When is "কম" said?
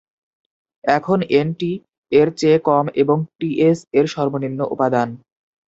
2.59-2.85